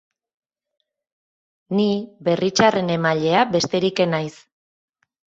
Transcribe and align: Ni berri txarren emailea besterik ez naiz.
Ni 1.79 1.83
berri 2.27 2.49
txarren 2.59 2.89
emailea 2.93 3.43
besterik 3.57 4.01
ez 4.07 4.07
naiz. 4.15 4.33